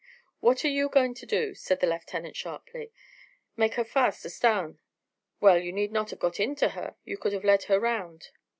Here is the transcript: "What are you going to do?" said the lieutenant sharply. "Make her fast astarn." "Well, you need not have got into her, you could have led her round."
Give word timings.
"What 0.39 0.65
are 0.65 0.67
you 0.67 0.89
going 0.89 1.13
to 1.13 1.27
do?" 1.27 1.53
said 1.53 1.79
the 1.79 1.85
lieutenant 1.85 2.35
sharply. 2.35 2.91
"Make 3.55 3.75
her 3.75 3.83
fast 3.83 4.25
astarn." 4.25 4.79
"Well, 5.39 5.59
you 5.59 5.71
need 5.71 5.91
not 5.91 6.09
have 6.09 6.17
got 6.17 6.39
into 6.39 6.69
her, 6.69 6.95
you 7.05 7.19
could 7.19 7.33
have 7.33 7.45
led 7.45 7.65
her 7.65 7.79
round." 7.79 8.29